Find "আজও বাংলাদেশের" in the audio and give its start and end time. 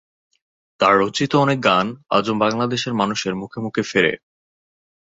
2.09-2.93